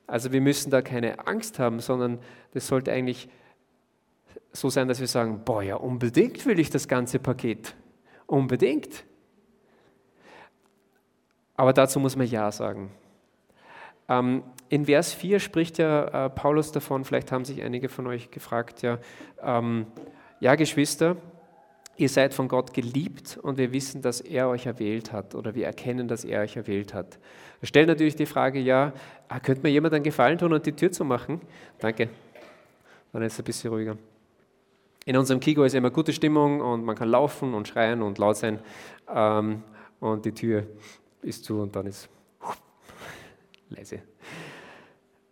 [0.07, 2.19] Also wir müssen da keine Angst haben, sondern
[2.53, 3.29] das sollte eigentlich
[4.53, 7.75] so sein, dass wir sagen, boah, ja, unbedingt will ich das ganze Paket.
[8.27, 9.05] Unbedingt.
[11.61, 12.91] Aber dazu muss man Ja sagen.
[14.09, 18.31] Ähm, in Vers 4 spricht ja äh, Paulus davon, vielleicht haben sich einige von euch
[18.31, 18.97] gefragt, ja,
[19.43, 19.85] ähm,
[20.41, 21.19] ja Geschwister,
[21.99, 25.67] ihr seid von Gott geliebt und wir wissen, dass er euch erwählt hat oder wir
[25.67, 27.19] erkennen, dass er euch erwählt hat.
[27.61, 28.95] Wir stellen natürlich die Frage, ja,
[29.29, 31.43] ah, könnte mir jemand einen Gefallen tun und die Tür zu machen?
[31.79, 32.09] Danke.
[33.13, 33.99] Dann ist es ein bisschen ruhiger.
[35.05, 38.39] In unserem Kigo ist immer gute Stimmung und man kann laufen und schreien und laut
[38.39, 38.61] sein
[39.15, 39.63] ähm,
[40.01, 40.65] und die Tür
[41.23, 42.09] ist zu und dann ist
[43.69, 44.03] leise.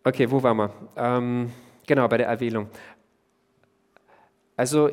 [0.03, 0.73] Okay, wo waren wir?
[0.95, 1.51] Ähm,
[1.85, 2.67] genau, bei der Erwählung.
[4.55, 4.89] Also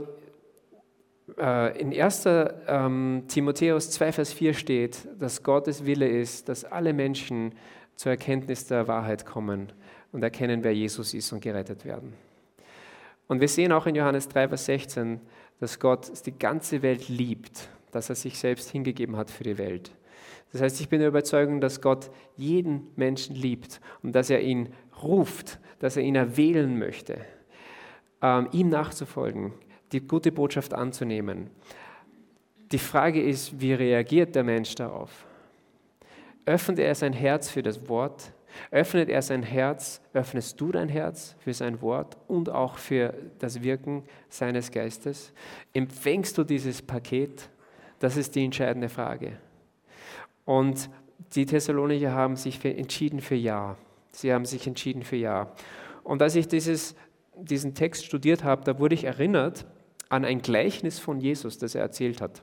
[1.38, 2.24] äh, in 1.
[2.26, 7.52] Ähm, Timotheus 2, Vers 4 steht, dass Gottes Wille ist, dass alle Menschen
[7.96, 9.72] zur Erkenntnis der Wahrheit kommen
[10.12, 12.12] und erkennen, wer Jesus ist und gerettet werden.
[13.28, 15.20] Und wir sehen auch in Johannes 3, Vers 16,
[15.58, 19.90] dass Gott die ganze Welt liebt, dass er sich selbst hingegeben hat für die Welt.
[20.56, 24.70] Das heißt, ich bin der Überzeugung, dass Gott jeden Menschen liebt und dass er ihn
[25.02, 27.18] ruft, dass er ihn erwählen möchte,
[28.22, 29.52] ähm, ihm nachzufolgen,
[29.92, 31.50] die gute Botschaft anzunehmen.
[32.72, 35.26] Die Frage ist, wie reagiert der Mensch darauf?
[36.46, 38.32] Öffnet er sein Herz für das Wort?
[38.70, 43.62] Öffnet er sein Herz, öffnest du dein Herz für sein Wort und auch für das
[43.62, 45.34] Wirken seines Geistes?
[45.74, 47.50] Empfängst du dieses Paket?
[47.98, 49.36] Das ist die entscheidende Frage.
[50.46, 50.88] Und
[51.34, 53.76] die Thessalonicher haben sich für, entschieden für Ja.
[54.12, 55.52] Sie haben sich entschieden für Ja.
[56.02, 56.94] Und als ich dieses,
[57.36, 59.66] diesen Text studiert habe, da wurde ich erinnert
[60.08, 62.42] an ein Gleichnis von Jesus, das er erzählt hat.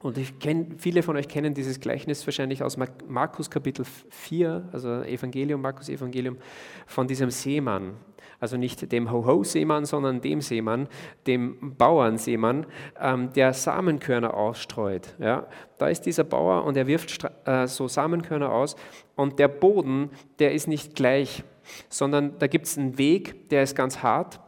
[0.00, 2.78] Und ich kenn, viele von euch kennen dieses Gleichnis wahrscheinlich aus
[3.08, 6.38] Markus Kapitel 4, also Evangelium, Markus Evangelium,
[6.86, 7.96] von diesem Seemann.
[8.40, 10.88] Also nicht dem Ho-Ho-Seemann, sondern dem Seemann,
[11.26, 12.66] dem Bauernseemann,
[13.00, 15.14] ähm, der Samenkörner ausstreut.
[15.18, 15.46] Ja?
[15.78, 18.76] Da ist dieser Bauer und er wirft äh, so Samenkörner aus
[19.16, 21.42] und der Boden, der ist nicht gleich,
[21.88, 24.40] sondern da gibt es einen Weg, der ist ganz hart,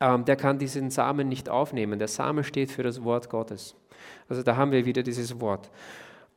[0.00, 1.98] ähm, der kann diesen Samen nicht aufnehmen.
[1.98, 3.76] Der Same steht für das Wort Gottes.
[4.28, 5.70] Also da haben wir wieder dieses Wort.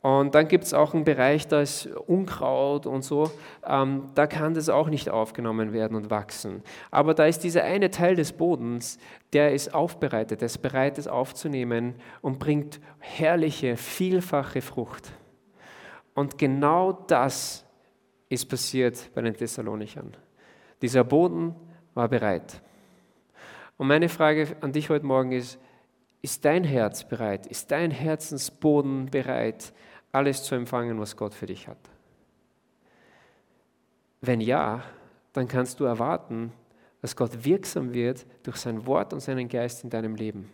[0.08, 3.30] Und dann gibt es auch einen Bereich, da ist Unkraut und so,
[3.65, 6.63] ähm, da kann das auch nicht aufgenommen werden und wachsen.
[6.91, 9.00] Aber da ist dieser eine Teil des Bodens,
[9.34, 15.12] der ist aufbereitet, der ist bereit, es aufzunehmen und bringt herrliche, vielfache Frucht.
[16.13, 17.65] Und genau das
[18.30, 20.15] ist passiert bei den Thessalonichern.
[20.82, 21.54] Dieser Boden
[21.96, 22.62] war bereit.
[23.76, 25.60] Und meine Frage an dich heute Morgen ist,
[26.22, 27.46] ist dein Herz bereit?
[27.46, 29.74] Ist dein Herzensboden bereit,
[30.17, 31.77] alles zu empfangen, was Gott für dich hat?
[34.21, 34.84] Wenn ja,
[35.34, 36.51] dann kannst du erwarten,
[37.01, 40.49] dass Gott wirksam wird durch sein Wort und seinen Geist in deinem Leben.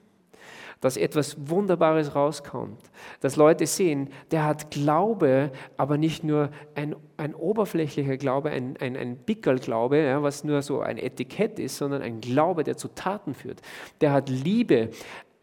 [0.81, 2.81] Dass etwas Wunderbares rauskommt.
[3.21, 8.97] Dass Leute sehen, der hat Glaube, aber nicht nur ein, ein oberflächlicher Glaube, ein, ein,
[8.97, 13.33] ein Pickel-Glaube, ja, was nur so ein Etikett ist, sondern ein Glaube, der zu Taten
[13.33, 13.61] führt.
[14.01, 14.89] Der hat Liebe,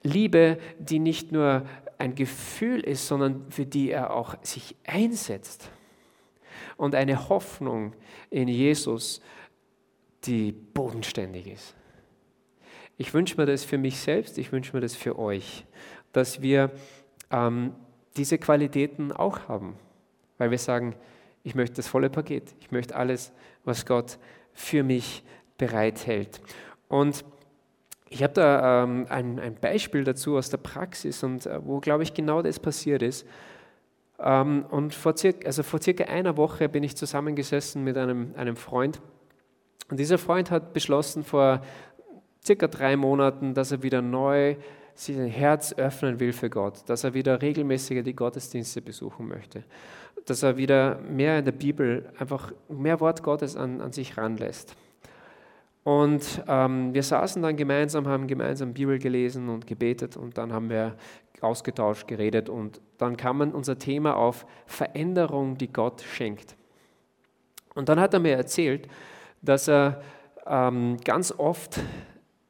[0.02, 1.62] Liebe, die nicht nur
[2.00, 5.70] ein Gefühl ist, sondern für die er auch sich einsetzt.
[6.76, 7.92] Und eine Hoffnung
[8.30, 9.20] in Jesus,
[10.24, 11.74] die bodenständig ist.
[12.96, 15.64] Ich wünsche mir das für mich selbst, ich wünsche mir das für euch,
[16.12, 16.70] dass wir
[17.30, 17.74] ähm,
[18.16, 19.76] diese Qualitäten auch haben,
[20.38, 20.94] weil wir sagen,
[21.42, 23.32] ich möchte das volle Paket, ich möchte alles,
[23.64, 24.18] was Gott
[24.52, 25.22] für mich
[25.56, 26.40] bereithält.
[26.88, 27.24] Und
[28.11, 32.03] ich habe da ähm, ein, ein, Beispiel dazu aus der Praxis und äh, wo, glaube
[32.03, 33.25] ich, genau das passiert ist.
[34.18, 38.57] Ähm, und vor circa, also vor circa einer Woche bin ich zusammengesessen mit einem, einem
[38.57, 39.01] Freund.
[39.90, 41.62] Und dieser Freund hat beschlossen vor
[42.44, 44.57] circa drei Monaten, dass er wieder neu
[44.94, 49.62] sein Herz öffnen will für Gott, dass er wieder regelmäßiger die Gottesdienste besuchen möchte,
[50.27, 54.75] dass er wieder mehr in der Bibel einfach mehr Wort Gottes an, an sich ranlässt.
[55.83, 60.69] Und ähm, wir saßen dann gemeinsam, haben gemeinsam Bibel gelesen und gebetet und dann haben
[60.69, 60.97] wir
[61.40, 66.55] ausgetauscht, geredet und dann kam unser Thema auf Veränderung, die Gott schenkt.
[67.75, 68.88] Und dann hat er mir erzählt,
[69.40, 70.03] dass er
[70.47, 71.81] ähm, ganz oft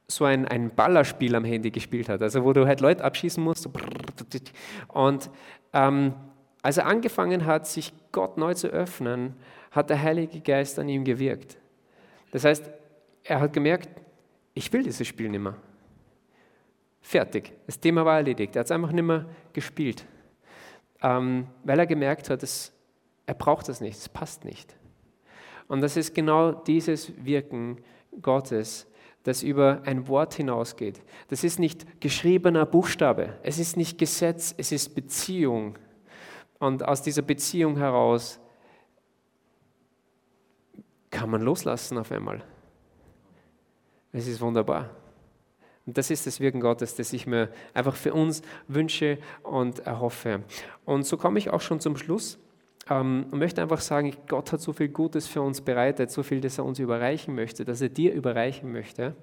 [0.07, 3.69] so ein, ein Ballerspiel am Handy gespielt hat, also wo du halt Leute abschießen musst.
[4.89, 5.29] Und
[5.71, 6.13] ähm,
[6.61, 9.35] als er angefangen hat, sich Gott neu zu öffnen,
[9.71, 11.57] hat der Heilige Geist an ihm gewirkt.
[12.31, 12.69] Das heißt,
[13.23, 13.89] er hat gemerkt,
[14.53, 15.57] ich will dieses Spiel nicht mehr.
[17.01, 17.53] Fertig.
[17.65, 18.55] Das Thema war erledigt.
[18.55, 20.05] Er hat es einfach nicht mehr gespielt.
[21.01, 22.71] Ähm, weil er gemerkt hat, dass
[23.25, 24.75] er braucht das nicht, es passt nicht.
[25.67, 27.77] Und das ist genau dieses Wirken
[28.21, 28.87] Gottes,
[29.23, 31.01] das über ein Wort hinausgeht.
[31.29, 35.77] Das ist nicht geschriebener Buchstabe, es ist nicht Gesetz, es ist Beziehung.
[36.59, 38.39] Und aus dieser Beziehung heraus
[41.09, 42.43] kann man loslassen auf einmal.
[44.13, 44.89] Es ist wunderbar.
[45.85, 50.43] Und das ist das Wirken Gottes, das ich mir einfach für uns wünsche und erhoffe.
[50.85, 52.37] Und so komme ich auch schon zum Schluss
[52.89, 56.39] ähm, und möchte einfach sagen, Gott hat so viel Gutes für uns bereitet, so viel,
[56.41, 59.15] das er uns überreichen möchte, dass er dir überreichen möchte.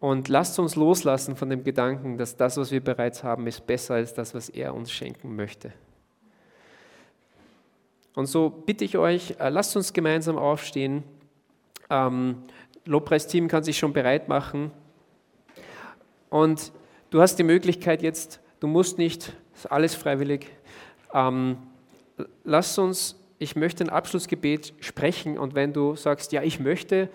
[0.00, 3.94] Und lasst uns loslassen von dem Gedanken, dass das, was wir bereits haben, ist besser
[3.94, 5.72] als das, was er uns schenken möchte.
[8.14, 11.02] Und so bitte ich euch, äh, lasst uns gemeinsam aufstehen.
[11.90, 12.44] Ähm,
[12.88, 14.70] Lobpreisteam kann sich schon bereit machen.
[16.30, 16.72] Und
[17.10, 20.46] du hast die Möglichkeit jetzt, du musst nicht, ist alles freiwillig.
[21.12, 21.58] Ähm,
[22.44, 27.08] lass uns, ich möchte ein Abschlussgebet sprechen und wenn du sagst, ja, ich möchte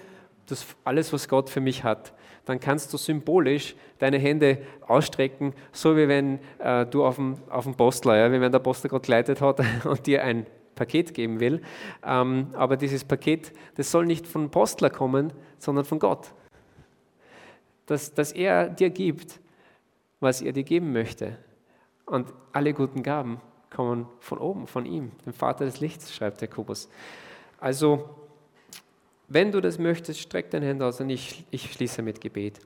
[0.46, 2.14] das alles, was Gott für mich hat,
[2.46, 7.64] dann kannst du symbolisch deine Hände ausstrecken, so wie wenn äh, du auf dem, auf
[7.64, 11.40] dem Postler, ja, wie wenn der Postler gerade geleitet hat und dir ein Paket geben
[11.40, 11.62] will.
[12.04, 16.34] Ähm, aber dieses Paket, das soll nicht von Postler kommen, sondern von Gott.
[17.86, 19.40] Dass, dass er dir gibt,
[20.20, 21.38] was er dir geben möchte.
[22.06, 26.90] Und alle guten Gaben kommen von oben, von ihm, dem Vater des Lichts, schreibt Jakobus.
[27.60, 28.10] Also,
[29.28, 32.60] wenn du das möchtest, streck deine Hände aus und ich, ich schließe mit Gebet.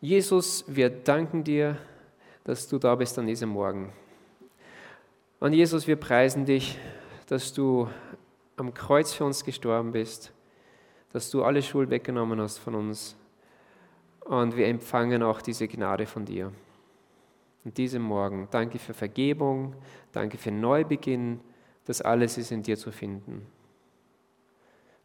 [0.00, 1.78] Jesus, wir danken dir,
[2.44, 3.92] dass du da bist an diesem Morgen.
[5.38, 6.78] Und Jesus, wir preisen dich,
[7.26, 7.88] dass du
[8.56, 10.32] am Kreuz für uns gestorben bist,
[11.12, 13.16] dass du alle Schuld weggenommen hast von uns.
[14.24, 16.52] Und wir empfangen auch diese Gnade von dir.
[17.64, 19.74] Und diesem Morgen, danke für Vergebung,
[20.12, 21.40] danke für Neubeginn,
[21.84, 23.46] das alles ist in dir zu finden.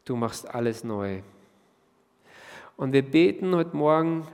[0.06, 1.20] Du machst alles neu.
[2.78, 4.26] Und wir beten heute Morgen,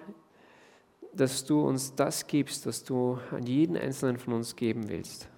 [1.13, 5.29] dass du uns das gibst, was du an jeden einzelnen von uns geben willst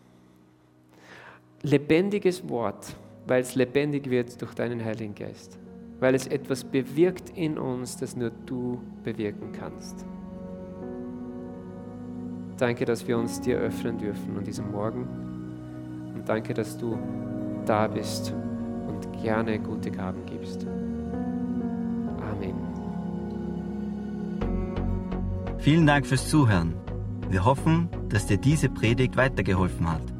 [1.62, 2.94] lebendiges Wort,
[3.26, 5.58] weil es lebendig wird durch deinen Heiligen Geist,
[5.98, 10.06] weil es etwas bewirkt in uns, das nur du bewirken kannst.
[12.56, 15.08] Danke, dass wir uns dir öffnen dürfen an diesem Morgen
[16.14, 16.98] und danke, dass du
[17.64, 18.34] da bist
[18.86, 20.66] und gerne gute Gaben gibst.
[22.20, 22.54] Amen.
[25.58, 26.74] Vielen Dank fürs Zuhören.
[27.28, 30.19] Wir hoffen, dass dir diese Predigt weitergeholfen hat.